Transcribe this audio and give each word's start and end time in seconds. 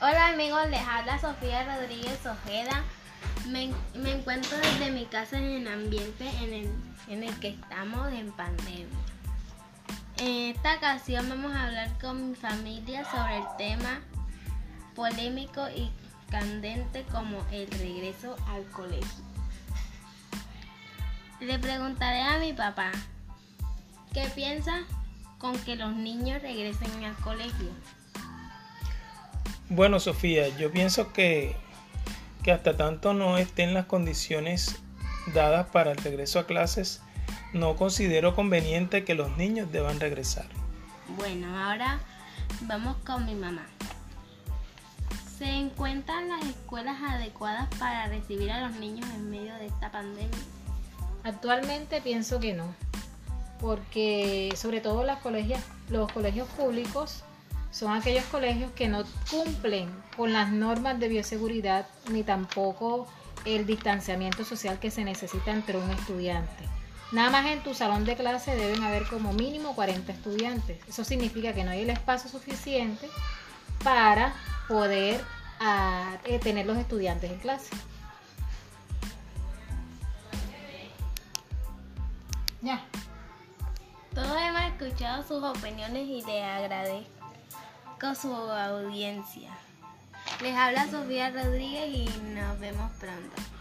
Hola 0.00 0.28
amigos, 0.28 0.70
les 0.70 0.80
habla 0.86 1.18
Sofía 1.18 1.64
Rodríguez 1.64 2.24
Ojeda. 2.24 2.84
Me, 3.48 3.72
me 3.96 4.12
encuentro 4.12 4.56
desde 4.56 4.92
mi 4.92 5.06
casa 5.06 5.38
en 5.38 5.44
el 5.44 5.66
ambiente 5.66 6.30
en 6.40 6.52
el, 6.52 6.70
en 7.08 7.24
el 7.24 7.40
que 7.40 7.48
estamos 7.48 8.12
en 8.12 8.30
pandemia. 8.30 8.86
En 10.18 10.54
esta 10.54 10.76
ocasión 10.76 11.28
vamos 11.28 11.52
a 11.52 11.64
hablar 11.64 11.98
con 12.00 12.30
mi 12.30 12.36
familia 12.36 13.04
sobre 13.10 13.38
el 13.38 13.44
tema 13.58 13.98
polémico 14.94 15.68
y 15.68 15.90
candente 16.30 17.04
como 17.10 17.44
el 17.50 17.68
regreso 17.68 18.36
al 18.50 18.64
colegio. 18.66 19.24
Le 21.40 21.58
preguntaré 21.58 22.22
a 22.22 22.38
mi 22.38 22.52
papá, 22.52 22.92
¿qué 24.14 24.30
piensa 24.32 24.78
con 25.38 25.58
que 25.58 25.74
los 25.74 25.92
niños 25.92 26.40
regresen 26.40 27.04
al 27.04 27.16
colegio? 27.16 27.72
Bueno, 29.70 30.00
Sofía, 30.00 30.48
yo 30.56 30.72
pienso 30.72 31.12
que, 31.12 31.54
que 32.42 32.52
hasta 32.52 32.76
tanto 32.76 33.12
no 33.12 33.36
estén 33.36 33.74
las 33.74 33.84
condiciones 33.84 34.80
dadas 35.34 35.66
para 35.66 35.92
el 35.92 35.98
regreso 35.98 36.38
a 36.38 36.46
clases, 36.46 37.02
no 37.52 37.76
considero 37.76 38.34
conveniente 38.34 39.04
que 39.04 39.14
los 39.14 39.36
niños 39.36 39.70
deban 39.70 40.00
regresar. 40.00 40.46
Bueno, 41.16 41.58
ahora 41.58 42.00
vamos 42.62 42.96
con 43.04 43.26
mi 43.26 43.34
mamá. 43.34 43.66
¿Se 45.38 45.44
encuentran 45.44 46.28
las 46.30 46.44
escuelas 46.46 46.96
adecuadas 47.02 47.68
para 47.78 48.08
recibir 48.08 48.50
a 48.50 48.66
los 48.66 48.76
niños 48.78 49.08
en 49.14 49.30
medio 49.30 49.54
de 49.56 49.66
esta 49.66 49.92
pandemia? 49.92 50.38
Actualmente 51.24 52.00
pienso 52.00 52.40
que 52.40 52.54
no, 52.54 52.74
porque 53.60 54.50
sobre 54.56 54.80
todo 54.80 55.04
las 55.04 55.20
colegias, 55.20 55.62
los 55.90 56.10
colegios 56.10 56.48
públicos 56.48 57.22
son 57.70 57.92
aquellos 57.92 58.24
colegios 58.24 58.72
que 58.72 58.88
no 58.88 59.04
cumplen 59.30 59.90
con 60.16 60.32
las 60.32 60.50
normas 60.50 60.98
de 60.98 61.08
bioseguridad 61.08 61.86
ni 62.10 62.22
tampoco 62.22 63.06
el 63.44 63.66
distanciamiento 63.66 64.44
social 64.44 64.78
que 64.78 64.90
se 64.90 65.04
necesita 65.04 65.52
entre 65.52 65.78
un 65.78 65.90
estudiante. 65.90 66.64
Nada 67.12 67.30
más 67.30 67.46
en 67.46 67.62
tu 67.62 67.74
salón 67.74 68.04
de 68.04 68.16
clase 68.16 68.54
deben 68.54 68.82
haber 68.82 69.06
como 69.06 69.32
mínimo 69.32 69.74
40 69.74 70.12
estudiantes. 70.12 70.78
Eso 70.86 71.04
significa 71.04 71.54
que 71.54 71.64
no 71.64 71.70
hay 71.70 71.82
el 71.82 71.90
espacio 71.90 72.28
suficiente 72.28 73.08
para 73.82 74.34
poder 74.68 75.22
ah, 75.60 76.18
eh, 76.24 76.38
tener 76.38 76.66
los 76.66 76.76
estudiantes 76.76 77.30
en 77.30 77.38
clase. 77.38 77.70
Ya. 82.60 82.84
Todos 84.14 84.36
hemos 84.42 84.62
escuchado 84.62 85.22
sus 85.22 85.42
opiniones 85.42 86.08
y 86.08 86.22
le 86.26 86.44
agradezco 86.44 87.17
con 88.00 88.14
su 88.14 88.32
audiencia. 88.32 89.50
Les 90.40 90.54
habla 90.54 90.88
Sofía 90.88 91.30
Rodríguez 91.30 91.88
y 91.88 92.04
nos 92.34 92.58
vemos 92.60 92.90
pronto. 92.92 93.57